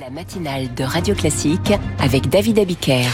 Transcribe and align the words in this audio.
La 0.00 0.08
matinale 0.08 0.72
de 0.74 0.84
Radio 0.84 1.14
Classique 1.14 1.70
avec 1.98 2.30
David 2.30 2.58
Abiker. 2.58 3.04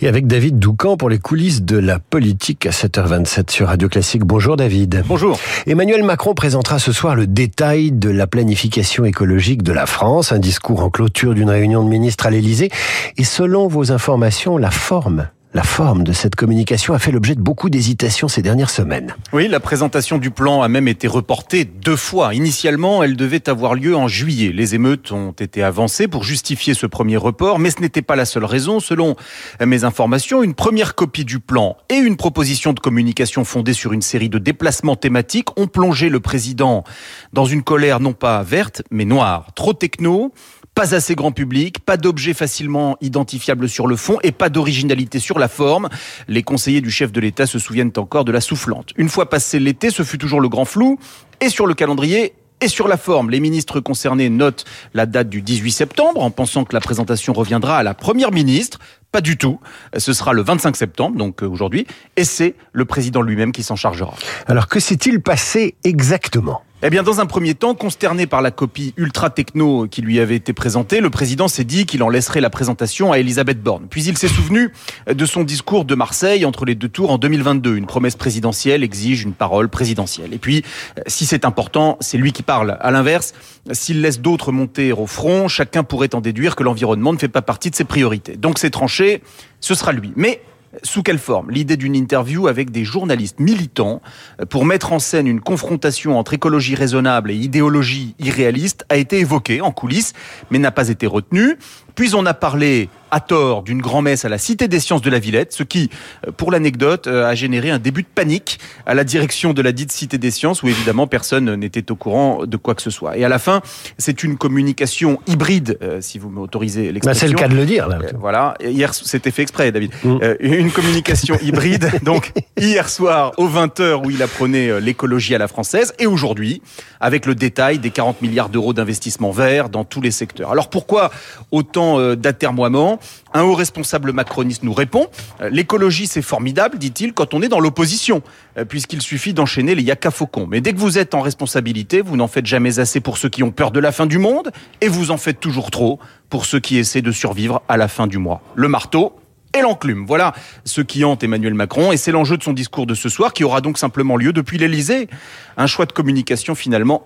Et 0.00 0.06
avec 0.06 0.28
David 0.28 0.60
Doucan 0.60 0.96
pour 0.96 1.10
les 1.10 1.18
coulisses 1.18 1.62
de 1.62 1.76
la 1.76 1.98
politique 1.98 2.64
à 2.64 2.70
7h27 2.70 3.50
sur 3.50 3.66
Radio 3.66 3.88
Classique. 3.88 4.22
Bonjour 4.24 4.56
David. 4.56 5.02
Bonjour. 5.08 5.36
Emmanuel 5.66 6.04
Macron 6.04 6.34
présentera 6.34 6.78
ce 6.78 6.92
soir 6.92 7.16
le 7.16 7.26
détail 7.26 7.90
de 7.90 8.08
la 8.08 8.28
planification 8.28 9.04
écologique 9.04 9.64
de 9.64 9.72
la 9.72 9.86
France, 9.86 10.30
un 10.30 10.38
discours 10.38 10.80
en 10.80 10.90
clôture 10.90 11.34
d'une 11.34 11.50
réunion 11.50 11.82
de 11.82 11.88
ministres 11.88 12.26
à 12.26 12.30
l'Élysée. 12.30 12.70
Et 13.16 13.24
selon 13.24 13.66
vos 13.66 13.90
informations, 13.90 14.58
la 14.58 14.70
forme 14.70 15.28
la 15.54 15.62
forme 15.62 16.04
de 16.04 16.12
cette 16.12 16.36
communication 16.36 16.92
a 16.92 16.98
fait 16.98 17.10
l'objet 17.10 17.34
de 17.34 17.40
beaucoup 17.40 17.70
d'hésitations 17.70 18.28
ces 18.28 18.42
dernières 18.42 18.68
semaines. 18.68 19.14
Oui, 19.32 19.48
la 19.48 19.60
présentation 19.60 20.18
du 20.18 20.30
plan 20.30 20.60
a 20.60 20.68
même 20.68 20.88
été 20.88 21.08
reportée 21.08 21.64
deux 21.64 21.96
fois. 21.96 22.34
Initialement, 22.34 23.02
elle 23.02 23.16
devait 23.16 23.48
avoir 23.48 23.74
lieu 23.74 23.96
en 23.96 24.08
juillet. 24.08 24.52
Les 24.52 24.74
émeutes 24.74 25.10
ont 25.10 25.32
été 25.32 25.62
avancées 25.62 26.06
pour 26.06 26.22
justifier 26.22 26.74
ce 26.74 26.86
premier 26.86 27.16
report, 27.16 27.58
mais 27.58 27.70
ce 27.70 27.80
n'était 27.80 28.02
pas 28.02 28.14
la 28.14 28.26
seule 28.26 28.44
raison. 28.44 28.78
Selon 28.78 29.16
mes 29.64 29.84
informations, 29.84 30.42
une 30.42 30.54
première 30.54 30.94
copie 30.94 31.24
du 31.24 31.40
plan 31.40 31.76
et 31.88 31.96
une 31.96 32.16
proposition 32.16 32.74
de 32.74 32.80
communication 32.80 33.44
fondée 33.44 33.72
sur 33.72 33.94
une 33.94 34.02
série 34.02 34.28
de 34.28 34.38
déplacements 34.38 34.96
thématiques 34.96 35.58
ont 35.58 35.66
plongé 35.66 36.10
le 36.10 36.20
président 36.20 36.84
dans 37.32 37.46
une 37.46 37.62
colère 37.62 38.00
non 38.00 38.12
pas 38.12 38.42
verte, 38.42 38.82
mais 38.90 39.06
noire. 39.06 39.46
Trop 39.54 39.72
techno, 39.72 40.32
pas 40.78 40.94
assez 40.94 41.16
grand 41.16 41.32
public, 41.32 41.80
pas 41.80 41.96
d'objets 41.96 42.34
facilement 42.34 42.96
identifiables 43.00 43.68
sur 43.68 43.88
le 43.88 43.96
fond 43.96 44.18
et 44.22 44.30
pas 44.30 44.48
d'originalité 44.48 45.18
sur 45.18 45.40
la 45.40 45.47
forme. 45.48 45.88
Les 46.28 46.42
conseillers 46.42 46.80
du 46.80 46.90
chef 46.90 47.12
de 47.12 47.20
l'État 47.20 47.46
se 47.46 47.58
souviennent 47.58 47.92
encore 47.96 48.24
de 48.24 48.32
la 48.32 48.40
soufflante. 48.40 48.92
Une 48.96 49.08
fois 49.08 49.28
passé 49.28 49.58
l'été, 49.58 49.90
ce 49.90 50.02
fut 50.02 50.18
toujours 50.18 50.40
le 50.40 50.48
grand 50.48 50.64
flou. 50.64 50.98
Et 51.40 51.48
sur 51.48 51.66
le 51.66 51.74
calendrier, 51.74 52.34
et 52.60 52.68
sur 52.68 52.88
la 52.88 52.96
forme, 52.96 53.30
les 53.30 53.38
ministres 53.38 53.78
concernés 53.78 54.30
notent 54.30 54.64
la 54.92 55.06
date 55.06 55.28
du 55.28 55.42
18 55.42 55.70
septembre 55.70 56.22
en 56.22 56.30
pensant 56.30 56.64
que 56.64 56.74
la 56.74 56.80
présentation 56.80 57.32
reviendra 57.32 57.78
à 57.78 57.82
la 57.84 57.94
première 57.94 58.32
ministre. 58.32 58.80
Pas 59.12 59.20
du 59.20 59.38
tout. 59.38 59.60
Ce 59.96 60.12
sera 60.12 60.32
le 60.32 60.42
25 60.42 60.76
septembre, 60.76 61.16
donc 61.16 61.42
euh, 61.42 61.46
aujourd'hui, 61.46 61.86
et 62.16 62.24
c'est 62.24 62.56
le 62.72 62.84
président 62.84 63.22
lui-même 63.22 63.52
qui 63.52 63.62
s'en 63.62 63.76
chargera. 63.76 64.14
Alors 64.46 64.66
que 64.66 64.80
s'est-il 64.80 65.22
passé 65.22 65.76
exactement? 65.84 66.62
Eh 66.80 66.90
bien, 66.90 67.02
dans 67.02 67.20
un 67.20 67.26
premier 67.26 67.54
temps, 67.54 67.74
consterné 67.74 68.28
par 68.28 68.40
la 68.40 68.52
copie 68.52 68.94
ultra 68.96 69.30
techno 69.30 69.88
qui 69.88 70.00
lui 70.00 70.20
avait 70.20 70.36
été 70.36 70.52
présentée, 70.52 71.00
le 71.00 71.10
président 71.10 71.48
s'est 71.48 71.64
dit 71.64 71.86
qu'il 71.86 72.04
en 72.04 72.08
laisserait 72.08 72.40
la 72.40 72.50
présentation 72.50 73.10
à 73.10 73.18
Elisabeth 73.18 73.60
Borne. 73.60 73.86
Puis 73.90 74.04
il 74.04 74.16
s'est 74.16 74.28
souvenu 74.28 74.70
de 75.12 75.26
son 75.26 75.42
discours 75.42 75.84
de 75.84 75.96
Marseille 75.96 76.44
entre 76.44 76.64
les 76.64 76.76
deux 76.76 76.88
tours 76.88 77.10
en 77.10 77.18
2022. 77.18 77.76
Une 77.76 77.86
promesse 77.86 78.14
présidentielle 78.14 78.84
exige 78.84 79.24
une 79.24 79.32
parole 79.32 79.68
présidentielle. 79.68 80.32
Et 80.32 80.38
puis, 80.38 80.62
euh, 80.98 81.02
si 81.08 81.26
c'est 81.26 81.44
important, 81.44 81.96
c'est 81.98 82.16
lui 82.16 82.30
qui 82.30 82.44
parle. 82.44 82.78
À 82.80 82.92
l'inverse, 82.92 83.34
s'il 83.72 84.00
laisse 84.00 84.20
d'autres 84.20 84.52
monter 84.52 84.92
au 84.92 85.08
front, 85.08 85.48
chacun 85.48 85.82
pourrait 85.82 86.14
en 86.14 86.20
déduire 86.20 86.54
que 86.54 86.62
l'environnement 86.62 87.12
ne 87.12 87.18
fait 87.18 87.26
pas 87.26 87.42
partie 87.42 87.70
de 87.70 87.74
ses 87.74 87.84
priorités. 87.84 88.36
Donc 88.36 88.60
c'est 88.60 88.70
tranché, 88.70 89.22
ce 89.58 89.74
sera 89.74 89.90
lui. 89.90 90.12
Mais 90.14 90.42
sous 90.82 91.02
quelle 91.02 91.18
forme? 91.18 91.50
L'idée 91.50 91.76
d'une 91.76 91.94
interview 91.94 92.48
avec 92.48 92.70
des 92.70 92.84
journalistes 92.84 93.40
militants 93.40 94.02
pour 94.50 94.64
mettre 94.64 94.92
en 94.92 94.98
scène 94.98 95.26
une 95.26 95.40
confrontation 95.40 96.18
entre 96.18 96.34
écologie 96.34 96.74
raisonnable 96.74 97.30
et 97.30 97.34
idéologie 97.34 98.14
irréaliste 98.18 98.84
a 98.88 98.96
été 98.96 99.18
évoquée 99.18 99.60
en 99.60 99.70
coulisses, 99.70 100.12
mais 100.50 100.58
n'a 100.58 100.70
pas 100.70 100.88
été 100.88 101.06
retenue. 101.06 101.56
Puis 101.94 102.14
on 102.14 102.26
a 102.26 102.34
parlé 102.34 102.88
à 103.10 103.20
tort 103.20 103.62
d'une 103.62 103.80
grand-messe 103.80 104.24
à 104.24 104.28
la 104.28 104.38
Cité 104.38 104.68
des 104.68 104.80
Sciences 104.80 105.02
de 105.02 105.10
la 105.10 105.18
Villette, 105.18 105.52
ce 105.52 105.62
qui, 105.62 105.90
euh, 106.26 106.32
pour 106.32 106.50
l'anecdote, 106.50 107.06
euh, 107.06 107.26
a 107.26 107.34
généré 107.34 107.70
un 107.70 107.78
début 107.78 108.02
de 108.02 108.08
panique 108.14 108.58
à 108.86 108.94
la 108.94 109.04
direction 109.04 109.52
de 109.52 109.62
la 109.62 109.72
dite 109.72 109.92
Cité 109.92 110.18
des 110.18 110.30
Sciences, 110.30 110.62
où 110.62 110.68
évidemment 110.68 111.06
personne 111.06 111.54
n'était 111.56 111.90
au 111.90 111.96
courant 111.96 112.46
de 112.46 112.56
quoi 112.56 112.74
que 112.74 112.82
ce 112.82 112.90
soit. 112.90 113.16
Et 113.16 113.24
à 113.24 113.28
la 113.28 113.38
fin, 113.38 113.60
c'est 113.98 114.22
une 114.22 114.36
communication 114.36 115.20
hybride, 115.26 115.78
euh, 115.82 116.00
si 116.00 116.18
vous 116.18 116.30
m'autorisez 116.30 116.92
l'expression. 116.92 117.08
Bah 117.10 117.14
c'est 117.14 117.28
le 117.28 117.38
cas 117.38 117.48
de 117.48 117.58
le 117.58 117.66
dire. 117.66 117.88
Là. 117.88 117.98
voilà, 118.18 118.54
hier 118.60 118.94
c'était 118.94 119.30
fait 119.30 119.42
exprès, 119.42 119.72
David. 119.72 119.92
Mm. 120.04 120.18
une 120.40 120.70
communication 120.70 121.36
hybride, 121.42 121.90
donc 122.02 122.32
hier 122.58 122.88
soir 122.88 123.32
aux 123.36 123.48
20h 123.48 124.06
où 124.06 124.10
il 124.10 124.22
apprenait 124.22 124.80
l'écologie 124.80 125.34
à 125.34 125.38
la 125.38 125.48
française, 125.48 125.94
et 125.98 126.06
aujourd'hui 126.06 126.62
avec 127.00 127.26
le 127.26 127.34
détail 127.34 127.78
des 127.78 127.90
40 127.90 128.22
milliards 128.22 128.48
d'euros 128.48 128.72
d'investissement 128.72 129.30
vert 129.30 129.68
dans 129.68 129.84
tous 129.84 130.00
les 130.00 130.10
secteurs. 130.10 130.50
Alors 130.50 130.70
pourquoi 130.70 131.10
autant 131.50 132.14
d'atermoiements 132.14 132.97
un 133.34 133.42
haut 133.42 133.54
responsable 133.54 134.12
macroniste 134.12 134.62
nous 134.62 134.72
répond 134.72 135.08
euh, 135.40 135.50
L'écologie, 135.50 136.06
c'est 136.06 136.22
formidable, 136.22 136.78
dit-il, 136.78 137.12
quand 137.12 137.34
on 137.34 137.42
est 137.42 137.48
dans 137.48 137.60
l'opposition, 137.60 138.22
euh, 138.56 138.64
puisqu'il 138.64 139.02
suffit 139.02 139.34
d'enchaîner 139.34 139.74
les 139.74 139.82
yaka 139.82 140.10
faucons. 140.10 140.46
Mais 140.46 140.60
dès 140.60 140.72
que 140.72 140.78
vous 140.78 140.98
êtes 140.98 141.14
en 141.14 141.20
responsabilité, 141.20 142.00
vous 142.00 142.16
n'en 142.16 142.28
faites 142.28 142.46
jamais 142.46 142.78
assez 142.78 143.00
pour 143.00 143.18
ceux 143.18 143.28
qui 143.28 143.42
ont 143.42 143.50
peur 143.50 143.70
de 143.70 143.80
la 143.80 143.92
fin 143.92 144.06
du 144.06 144.18
monde, 144.18 144.50
et 144.80 144.88
vous 144.88 145.10
en 145.10 145.16
faites 145.16 145.40
toujours 145.40 145.70
trop 145.70 145.98
pour 146.30 146.44
ceux 146.44 146.60
qui 146.60 146.78
essaient 146.78 147.02
de 147.02 147.12
survivre 147.12 147.62
à 147.68 147.76
la 147.76 147.88
fin 147.88 148.06
du 148.06 148.18
mois. 148.18 148.42
Le 148.54 148.68
marteau, 148.68 149.14
et 149.56 149.62
l'enclume. 149.62 150.04
Voilà 150.06 150.34
ce 150.64 150.80
qui 150.80 151.04
hante 151.04 151.22
Emmanuel 151.22 151.54
Macron 151.54 151.92
et 151.92 151.96
c'est 151.96 152.12
l'enjeu 152.12 152.36
de 152.36 152.42
son 152.42 152.52
discours 152.52 152.86
de 152.86 152.94
ce 152.94 153.08
soir 153.08 153.32
qui 153.32 153.44
aura 153.44 153.60
donc 153.60 153.78
simplement 153.78 154.16
lieu 154.16 154.32
depuis 154.32 154.58
l'Elysée. 154.58 155.08
Un 155.56 155.66
choix 155.66 155.86
de 155.86 155.92
communication 155.92 156.54
finalement 156.54 157.04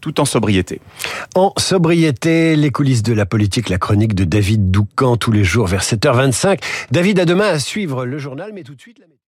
tout 0.00 0.20
en 0.20 0.24
sobriété. 0.24 0.80
En 1.34 1.52
sobriété, 1.58 2.56
les 2.56 2.70
coulisses 2.70 3.02
de 3.02 3.12
la 3.12 3.26
politique, 3.26 3.68
la 3.68 3.78
chronique 3.78 4.14
de 4.14 4.24
David 4.24 4.70
Doucan 4.70 5.16
tous 5.16 5.32
les 5.32 5.44
jours 5.44 5.66
vers 5.66 5.82
7h25. 5.82 6.60
David, 6.90 7.20
à 7.20 7.24
demain 7.24 7.48
à 7.48 7.58
suivre 7.58 8.06
le 8.06 8.18
journal, 8.18 8.52
mais 8.54 8.62
tout 8.62 8.74
de 8.74 8.80
suite 8.80 9.00